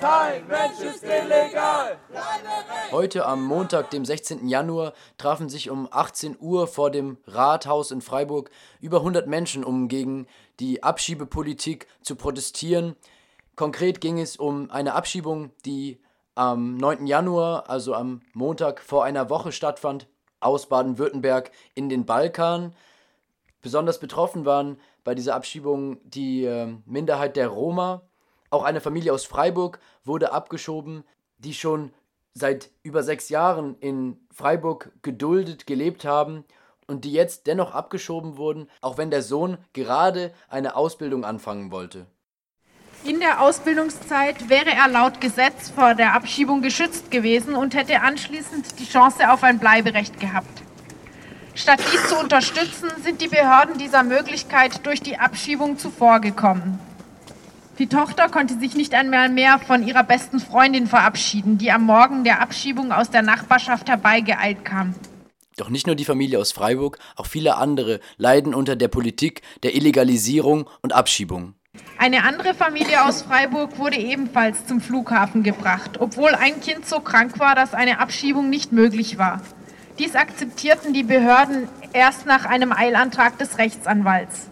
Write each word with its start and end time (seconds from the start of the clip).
Kein 0.00 0.46
Mensch 0.48 0.80
ist 0.80 1.04
illegal! 1.04 1.98
Heute 2.90 3.26
am 3.26 3.44
Montag, 3.44 3.90
dem 3.90 4.06
16. 4.06 4.48
Januar, 4.48 4.94
trafen 5.18 5.50
sich 5.50 5.68
um 5.68 5.88
18 5.90 6.38
Uhr 6.40 6.66
vor 6.66 6.90
dem 6.90 7.18
Rathaus 7.26 7.90
in 7.90 8.00
Freiburg 8.00 8.50
über 8.80 8.98
100 8.98 9.26
Menschen, 9.26 9.62
um 9.62 9.88
gegen 9.88 10.26
die 10.58 10.82
Abschiebepolitik 10.82 11.86
zu 12.00 12.16
protestieren. 12.16 12.96
Konkret 13.56 14.00
ging 14.00 14.18
es 14.18 14.38
um 14.38 14.70
eine 14.70 14.94
Abschiebung, 14.94 15.50
die 15.66 16.00
am 16.34 16.78
9. 16.78 17.06
Januar, 17.06 17.68
also 17.68 17.94
am 17.94 18.22
Montag 18.32 18.80
vor 18.80 19.04
einer 19.04 19.28
Woche 19.28 19.52
stattfand, 19.52 20.08
aus 20.40 20.66
Baden-Württemberg 20.66 21.50
in 21.74 21.90
den 21.90 22.06
Balkan. 22.06 22.74
Besonders 23.60 24.00
betroffen 24.00 24.46
waren 24.46 24.80
bei 25.04 25.14
dieser 25.14 25.34
Abschiebung 25.34 25.98
die 26.04 26.44
äh, 26.44 26.74
Minderheit 26.86 27.36
der 27.36 27.48
Roma, 27.48 28.00
auch 28.50 28.64
eine 28.64 28.80
Familie 28.80 29.12
aus 29.12 29.24
Freiburg 29.24 29.78
wurde 30.04 30.32
abgeschoben, 30.32 31.04
die 31.38 31.54
schon 31.54 31.92
seit 32.34 32.70
über 32.82 33.02
sechs 33.02 33.28
Jahren 33.28 33.76
in 33.80 34.18
Freiburg 34.32 34.90
geduldet 35.02 35.66
gelebt 35.66 36.04
haben 36.04 36.44
und 36.88 37.04
die 37.04 37.12
jetzt 37.12 37.46
dennoch 37.46 37.72
abgeschoben 37.72 38.36
wurden, 38.36 38.68
auch 38.80 38.98
wenn 38.98 39.10
der 39.10 39.22
Sohn 39.22 39.58
gerade 39.72 40.32
eine 40.48 40.74
Ausbildung 40.74 41.24
anfangen 41.24 41.70
wollte. 41.70 42.06
In 43.04 43.20
der 43.20 43.40
Ausbildungszeit 43.40 44.50
wäre 44.50 44.70
er 44.70 44.88
laut 44.88 45.20
Gesetz 45.20 45.70
vor 45.70 45.94
der 45.94 46.14
Abschiebung 46.14 46.60
geschützt 46.60 47.10
gewesen 47.10 47.54
und 47.54 47.74
hätte 47.74 48.02
anschließend 48.02 48.78
die 48.78 48.84
Chance 48.84 49.32
auf 49.32 49.42
ein 49.42 49.58
Bleiberecht 49.58 50.20
gehabt. 50.20 50.62
Statt 51.54 51.80
dies 51.92 52.08
zu 52.08 52.18
unterstützen, 52.18 52.90
sind 53.02 53.22
die 53.22 53.28
Behörden 53.28 53.78
dieser 53.78 54.02
Möglichkeit 54.02 54.84
durch 54.84 55.00
die 55.00 55.18
Abschiebung 55.18 55.78
zuvorgekommen. 55.78 56.89
Die 57.80 57.86
Tochter 57.86 58.28
konnte 58.28 58.58
sich 58.58 58.74
nicht 58.74 58.92
einmal 58.92 59.30
mehr 59.30 59.58
von 59.58 59.88
ihrer 59.88 60.04
besten 60.04 60.38
Freundin 60.38 60.86
verabschieden, 60.86 61.56
die 61.56 61.72
am 61.72 61.84
Morgen 61.84 62.24
der 62.24 62.42
Abschiebung 62.42 62.92
aus 62.92 63.08
der 63.08 63.22
Nachbarschaft 63.22 63.88
herbeigeeilt 63.88 64.66
kam. 64.66 64.94
Doch 65.56 65.70
nicht 65.70 65.86
nur 65.86 65.96
die 65.96 66.04
Familie 66.04 66.38
aus 66.38 66.52
Freiburg, 66.52 66.98
auch 67.16 67.24
viele 67.24 67.56
andere 67.56 68.00
leiden 68.18 68.54
unter 68.54 68.76
der 68.76 68.88
Politik 68.88 69.40
der 69.62 69.74
Illegalisierung 69.74 70.68
und 70.82 70.92
Abschiebung. 70.92 71.54
Eine 71.96 72.24
andere 72.24 72.52
Familie 72.52 73.02
aus 73.06 73.22
Freiburg 73.22 73.78
wurde 73.78 73.96
ebenfalls 73.96 74.66
zum 74.66 74.82
Flughafen 74.82 75.42
gebracht, 75.42 76.00
obwohl 76.00 76.34
ein 76.34 76.60
Kind 76.60 76.86
so 76.86 77.00
krank 77.00 77.38
war, 77.38 77.54
dass 77.54 77.72
eine 77.72 77.98
Abschiebung 77.98 78.50
nicht 78.50 78.72
möglich 78.72 79.16
war. 79.16 79.40
Dies 79.98 80.16
akzeptierten 80.16 80.92
die 80.92 81.02
Behörden 81.02 81.66
erst 81.94 82.26
nach 82.26 82.44
einem 82.44 82.72
Eilantrag 82.72 83.38
des 83.38 83.56
Rechtsanwalts. 83.56 84.50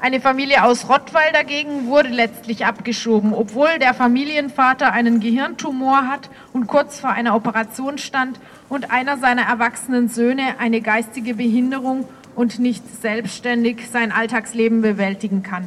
Eine 0.00 0.20
Familie 0.20 0.62
aus 0.62 0.88
Rottweil 0.88 1.32
dagegen 1.32 1.88
wurde 1.88 2.10
letztlich 2.10 2.64
abgeschoben, 2.64 3.34
obwohl 3.34 3.80
der 3.80 3.94
Familienvater 3.94 4.92
einen 4.92 5.18
Gehirntumor 5.18 6.06
hat 6.06 6.30
und 6.52 6.68
kurz 6.68 7.00
vor 7.00 7.10
einer 7.10 7.34
Operation 7.34 7.98
stand 7.98 8.38
und 8.68 8.92
einer 8.92 9.16
seiner 9.18 9.42
erwachsenen 9.42 10.08
Söhne 10.08 10.54
eine 10.60 10.82
geistige 10.82 11.34
Behinderung 11.34 12.08
und 12.36 12.60
nicht 12.60 12.84
selbstständig 13.02 13.90
sein 13.90 14.12
Alltagsleben 14.12 14.82
bewältigen 14.82 15.42
kann. 15.42 15.66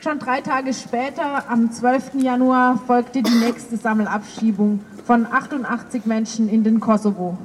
Schon 0.00 0.18
drei 0.18 0.40
Tage 0.40 0.74
später, 0.74 1.44
am 1.48 1.70
12. 1.70 2.14
Januar, 2.14 2.80
folgte 2.88 3.22
die 3.22 3.30
nächste 3.30 3.76
Sammelabschiebung 3.76 4.80
von 5.06 5.26
88 5.30 6.06
Menschen 6.06 6.48
in 6.48 6.64
den 6.64 6.80
Kosovo. 6.80 7.38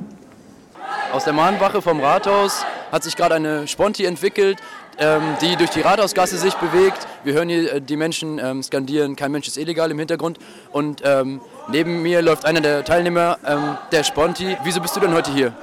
Aus 1.11 1.23
der 1.25 1.33
Mahnwache 1.33 1.83
vom 1.83 1.99
Rathaus 1.99 2.65
hat 2.95 3.03
sich 3.03 3.17
gerade 3.17 3.35
eine 3.35 3.67
Sponti 3.67 4.05
entwickelt, 4.05 4.57
ähm, 4.97 5.21
die 5.41 5.57
durch 5.57 5.69
die 5.71 5.81
Rathausgasse 5.81 6.37
sich 6.37 6.53
bewegt. 6.55 7.05
Wir 7.25 7.33
hören 7.33 7.49
hier 7.49 7.73
äh, 7.73 7.81
die 7.81 7.97
Menschen 7.97 8.39
ähm, 8.39 8.63
skandieren, 8.63 9.17
kein 9.17 9.33
Mensch 9.33 9.47
ist 9.47 9.57
illegal 9.57 9.91
im 9.91 9.99
Hintergrund. 9.99 10.39
Und 10.71 11.01
ähm, 11.03 11.41
neben 11.67 12.01
mir 12.01 12.21
läuft 12.21 12.45
einer 12.45 12.61
der 12.61 12.85
Teilnehmer 12.85 13.37
ähm, 13.45 13.77
der 13.91 14.05
Sponti. 14.05 14.55
Wieso 14.63 14.79
bist 14.79 14.95
du 14.95 15.01
denn 15.01 15.13
heute 15.13 15.29
hier? 15.31 15.53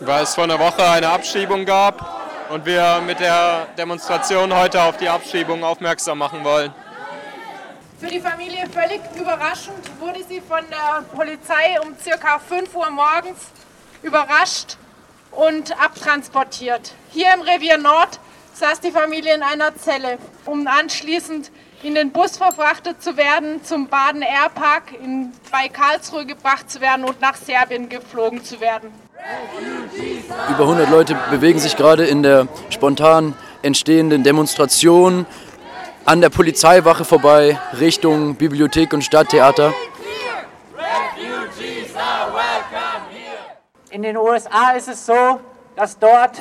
Weil 0.00 0.22
es 0.22 0.34
vor 0.34 0.44
einer 0.44 0.58
Woche 0.58 0.88
eine 0.88 1.10
Abschiebung 1.10 1.66
gab 1.66 2.48
und 2.48 2.64
wir 2.64 3.02
mit 3.06 3.20
der 3.20 3.66
Demonstration 3.76 4.56
heute 4.56 4.82
auf 4.82 4.96
die 4.96 5.10
Abschiebung 5.10 5.62
aufmerksam 5.64 6.16
machen 6.16 6.42
wollen. 6.44 6.72
Für 8.00 8.06
die 8.06 8.20
Familie 8.20 8.66
völlig 8.72 9.00
überraschend 9.14 10.00
wurde 10.00 10.20
sie 10.26 10.40
von 10.40 10.64
der 10.70 11.02
Polizei 11.14 11.78
um 11.82 11.94
circa 12.02 12.38
5 12.38 12.74
Uhr 12.74 12.90
morgens 12.90 13.38
überrascht 14.02 14.78
und 15.36 15.72
abtransportiert. 15.80 16.94
Hier 17.12 17.32
im 17.34 17.42
Revier 17.42 17.78
Nord 17.78 18.18
saß 18.54 18.80
die 18.80 18.90
Familie 18.90 19.34
in 19.34 19.42
einer 19.42 19.76
Zelle, 19.76 20.18
um 20.46 20.66
anschließend 20.66 21.50
in 21.82 21.94
den 21.94 22.10
Bus 22.10 22.38
verfrachtet 22.38 23.02
zu 23.02 23.16
werden, 23.16 23.62
zum 23.62 23.88
Baden 23.88 24.22
Airpark 24.22 24.94
bei 25.52 25.68
Karlsruhe 25.68 26.24
gebracht 26.24 26.70
zu 26.70 26.80
werden 26.80 27.04
und 27.04 27.20
nach 27.20 27.36
Serbien 27.36 27.88
geflogen 27.88 28.42
zu 28.42 28.60
werden. 28.60 28.90
Über 30.50 30.62
100 30.62 30.90
Leute 30.90 31.16
bewegen 31.30 31.58
sich 31.58 31.76
gerade 31.76 32.06
in 32.06 32.22
der 32.22 32.48
spontan 32.70 33.34
entstehenden 33.62 34.22
Demonstration 34.22 35.26
an 36.04 36.20
der 36.20 36.30
Polizeiwache 36.30 37.04
vorbei 37.04 37.58
Richtung 37.78 38.36
Bibliothek 38.36 38.92
und 38.92 39.02
Stadttheater. 39.02 39.74
In 43.96 44.02
den 44.02 44.18
USA 44.18 44.72
ist 44.72 44.88
es 44.88 45.06
so, 45.06 45.40
dass 45.74 45.98
dort 45.98 46.38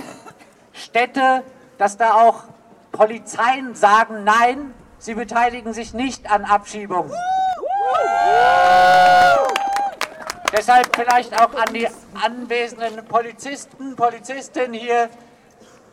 Städte, 0.73 1.41
dass 1.77 1.95
da 1.95 2.15
auch 2.15 2.43
Polizeien 2.91 3.75
sagen, 3.75 4.25
nein, 4.25 4.73
sie 4.99 5.13
beteiligen 5.13 5.71
sich 5.71 5.93
nicht 5.93 6.29
an 6.29 6.43
Abschiebungen. 6.43 7.13
Deshalb 10.51 10.93
vielleicht 10.93 11.33
auch 11.41 11.53
an 11.53 11.73
die 11.73 11.87
anwesenden 12.21 13.05
Polizisten, 13.05 13.95
Polizistinnen 13.95 14.73
hier, 14.73 15.09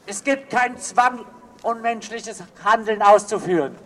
es 0.06 0.24
gibt 0.24 0.50
keinen 0.50 0.78
Zwang, 0.78 1.24
unmenschliches 1.62 2.42
Handeln 2.64 3.02
auszuführen. 3.02 3.76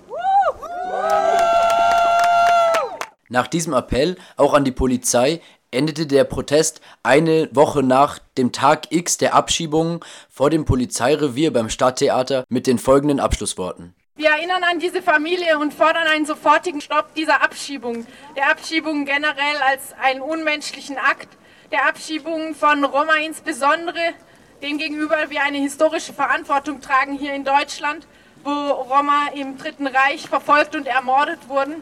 Nach 3.29 3.49
diesem 3.49 3.75
Appell 3.75 4.17
auch 4.39 4.55
an 4.55 4.65
die 4.65 4.73
Polizei 4.73 5.43
endete 5.71 6.07
der 6.07 6.25
Protest 6.25 6.81
eine 7.03 7.49
Woche 7.53 7.83
nach 7.83 8.19
dem 8.39 8.53
Tag 8.53 8.93
X 8.93 9.19
der 9.19 9.35
Abschiebungen 9.35 10.01
vor 10.31 10.51
dem 10.51 10.65
Polizeirevier 10.65 11.53
beim 11.53 11.69
Stadttheater 11.69 12.45
mit 12.49 12.67
den 12.67 12.79
folgenden 12.79 13.21
Abschlussworten. 13.21 13.95
Wir 14.19 14.31
erinnern 14.31 14.65
an 14.65 14.79
diese 14.79 15.03
Familie 15.03 15.59
und 15.59 15.75
fordern 15.75 16.07
einen 16.07 16.25
sofortigen 16.25 16.81
Stopp 16.81 17.15
dieser 17.15 17.43
Abschiebung, 17.43 18.07
der 18.35 18.51
Abschiebung 18.51 19.05
generell 19.05 19.57
als 19.71 19.95
einen 20.01 20.23
unmenschlichen 20.23 20.97
Akt, 20.97 21.29
der 21.71 21.87
Abschiebung 21.87 22.55
von 22.55 22.83
Roma 22.85 23.17
insbesondere, 23.23 24.15
dem 24.63 24.79
gegenüber 24.79 25.17
wir 25.29 25.43
eine 25.43 25.59
historische 25.59 26.15
Verantwortung 26.15 26.81
tragen 26.81 27.19
hier 27.19 27.35
in 27.35 27.45
Deutschland, 27.45 28.07
wo 28.43 28.51
Roma 28.51 29.29
im 29.35 29.59
Dritten 29.59 29.87
Reich 29.87 30.29
verfolgt 30.29 30.75
und 30.75 30.87
ermordet 30.87 31.49
wurden. 31.49 31.75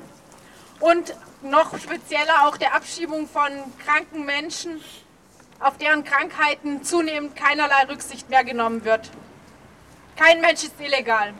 Und 0.80 1.14
noch 1.44 1.78
spezieller 1.78 2.46
auch 2.46 2.56
der 2.56 2.74
Abschiebung 2.74 3.28
von 3.28 3.50
kranken 3.84 4.24
Menschen, 4.24 4.82
auf 5.60 5.78
deren 5.78 6.04
Krankheiten 6.04 6.82
zunehmend 6.82 7.36
keinerlei 7.36 7.84
Rücksicht 7.88 8.28
mehr 8.30 8.44
genommen 8.44 8.84
wird. 8.84 9.10
Kein 10.16 10.40
Mensch 10.40 10.64
ist 10.64 10.80
illegal. 10.80 11.34